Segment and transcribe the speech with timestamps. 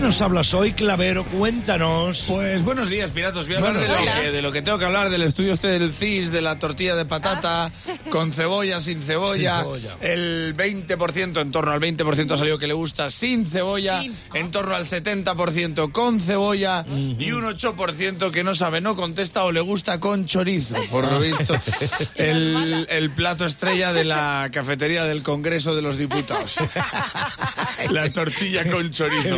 [0.00, 1.24] qué nos hablas hoy, Clavero?
[1.26, 2.24] Cuéntanos.
[2.26, 3.46] Pues buenos días, piratos.
[3.46, 5.68] Voy a hablar de lo, que, de lo que tengo que hablar, del estudio este
[5.68, 7.70] del CIS, de la tortilla de patata,
[8.08, 9.62] con cebolla, sin cebolla.
[9.62, 9.96] Sin cebolla.
[10.00, 14.02] El 20%, en torno al 20% ha salido que le gusta sin cebolla,
[14.32, 19.52] en torno al 70% con cebolla y un 8% que no sabe, no contesta o
[19.52, 21.54] le gusta con chorizo, por lo visto.
[22.14, 26.56] el, el plato estrella de la cafetería del Congreso de los Diputados.
[27.90, 29.36] la tortilla con chorizo.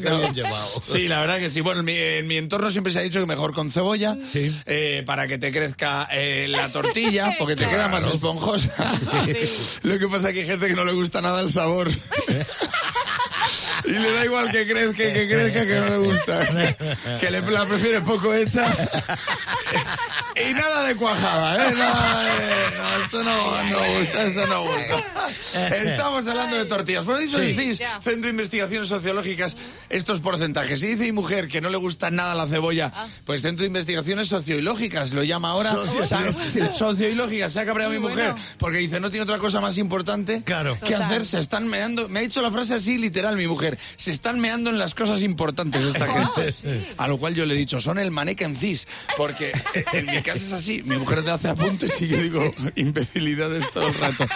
[0.00, 0.82] Bien llevado.
[0.82, 1.60] Sí, la verdad que sí.
[1.60, 4.54] Bueno, en mi, en mi entorno siempre se ha dicho que mejor con cebolla Sí.
[4.66, 8.70] eh, para que te crezca eh, la tortilla, porque te queda más esponjosa.
[9.82, 11.90] Lo que pasa es que hay gente que no le gusta nada el sabor.
[13.84, 16.46] Y le da igual que crezca y que crezca que no le gusta.
[17.18, 18.66] Que le, la prefiere poco hecha.
[20.34, 21.74] Y nada de cuajada, ¿eh?
[21.74, 25.76] Nada de- no, esto no, no gusta, esto no gusta.
[25.76, 27.04] Estamos hablando de tortillas.
[27.04, 27.54] Por eso Sí.
[27.54, 29.56] CIS, Centro de Investigaciones Sociológicas,
[29.90, 30.80] estos porcentajes.
[30.80, 32.92] Si dice mi mujer que no le gusta nada la cebolla,
[33.24, 35.72] pues Centro de Investigaciones Sociológicas lo llama ahora.
[36.78, 37.52] Sociológicas.
[37.52, 40.78] Se ha cabreado mi mujer porque dice no tiene otra cosa más importante Claro.
[40.84, 41.26] que hacer.
[41.26, 42.08] Se están meando.
[42.08, 43.71] Me ha dicho la frase así literal mi mujer.
[43.96, 46.54] Se están meando en las cosas importantes esta gente.
[46.96, 48.86] A lo cual yo le he dicho, son el mannequin cis.
[49.16, 49.52] Porque
[49.92, 50.82] en mi casa es así.
[50.82, 54.26] Mi mujer te hace apuntes y yo digo imbecilidades todo el rato.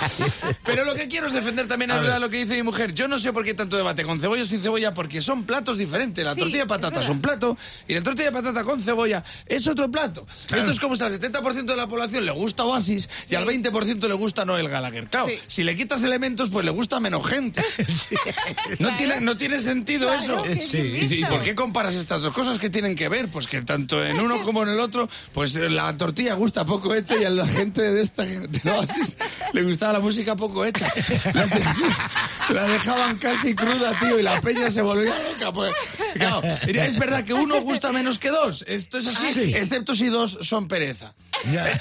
[0.65, 2.21] Pero lo que quiero es defender también A verdad ver.
[2.21, 2.95] lo que dice mi mujer.
[2.95, 5.79] Yo no sé por qué tanto debate con cebolla o sin cebolla, porque son platos
[5.79, 6.25] diferentes.
[6.25, 7.57] La tortilla de patata es un plato
[7.89, 10.27] y la tortilla de patata con cebolla es otro plato.
[10.55, 14.07] Esto es como si al 70% de la población le gusta Oasis y al 20%
[14.09, 15.09] le gusta Noel Gallagher.
[15.09, 15.39] Claro, Sí.
[15.47, 17.63] si le quitas elementos, pues le gusta menos gente.
[18.79, 20.43] No, tiene, no tiene sentido Claro, eso.
[20.45, 20.79] qué Sí.
[21.19, 23.29] ¿Y, por qué comparas estas dos cosas que tienen que ver?
[23.29, 26.95] Pues que tanto en uno como en el otro, pues eh, la tortilla gusta poco
[26.95, 29.17] hecha y a la gente de esta de Oasis
[29.53, 30.89] le gustaba la música poco hecha.
[31.35, 31.47] La,
[32.55, 35.53] la dejaban casi cruda, tío, y la peña se volvía loca.
[35.53, 35.73] Pues,
[36.15, 38.65] claro, es verdad que uno gusta menos que dos.
[38.69, 39.53] Esto es así, Sí.
[39.55, 41.15] excepto si dos son pereza.
[41.53, 41.65] Ya.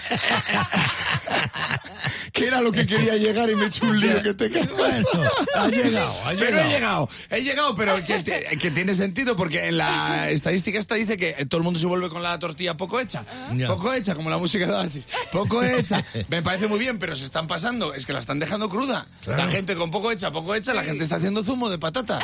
[2.46, 4.50] Que era lo que quería llegar y me he hecho un lío que te.
[4.50, 5.08] Bueno,
[5.56, 6.62] ha llegado, ha Pero llegado.
[6.66, 10.96] he llegado, he llegado, pero que, te- que tiene sentido porque en la estadística esta
[10.96, 13.24] dice que todo el mundo se vuelve con la tortilla poco hecha.
[13.68, 15.08] Poco hecha, como la música de Oasis.
[15.32, 16.04] Poco hecha.
[16.28, 17.94] Me parece muy bien, pero se están pasando.
[17.94, 19.08] Es que la están dejando cruda.
[19.24, 19.46] Claro.
[19.46, 22.20] La gente con poco hecha, poco hecha, la gente está haciendo zumo de patata.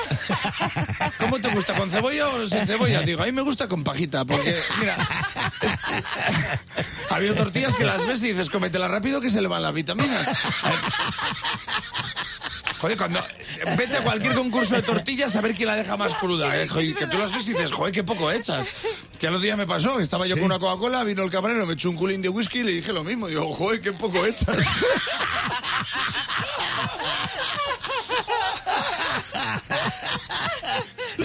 [1.20, 1.74] ¿Cómo te gusta?
[1.74, 3.02] ¿Con cebolla o sin cebolla?
[3.04, 4.98] Digo, a mí me gusta con pajita, porque, mira,
[7.10, 9.74] ha habido tortillas que las ves y dices, cómetela rápido que se le van las
[9.74, 10.28] vitaminas.
[12.82, 13.24] Joder, cuando
[13.78, 16.60] vete a cualquier concurso de tortillas a ver quién la deja más cruda.
[16.60, 18.66] eh, joder, que tú las ves y dices, joder, qué poco echas.
[19.20, 21.74] Que al otro día me pasó, estaba yo con una Coca-Cola, vino el camarero, me
[21.74, 23.28] echó un culín de whisky y le dije lo mismo.
[23.28, 24.56] Digo, joder, qué poco echas.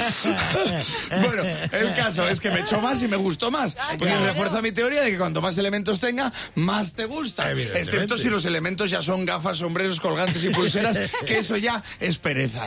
[1.10, 3.76] Bueno, el caso es que me echó más y me gustó más.
[3.98, 4.26] Porque claro.
[4.26, 7.52] refuerza mi teoría de que cuanto más elementos tenga, más te gusta.
[7.52, 12.18] Excepto si los elementos ya son gafas, sombreros, colgantes y pulseras, que eso ya es
[12.18, 12.66] pereza.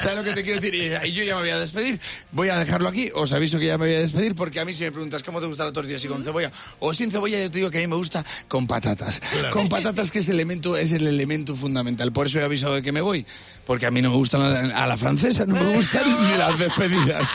[0.00, 0.74] ¿Sabes lo que te quiero decir?
[0.74, 2.00] Y, yo ya me voy a despedir.
[2.32, 3.10] Voy a dejarlo aquí.
[3.14, 5.40] Os aviso que ya me voy a despedir porque a mí si me preguntas cómo
[5.40, 7.80] te gusta la tortilla, si con cebolla o sin cebolla, yo te digo que a
[7.80, 9.20] mí me gusta con patatas.
[9.52, 12.12] Con patatas que es, elemento, es el elemento fundamental.
[12.12, 13.26] Por eso he avisado de que me voy.
[13.66, 16.36] Porque a mí no me gustan a la, a la francesa, no me gustan ni
[16.36, 17.28] las despedidas.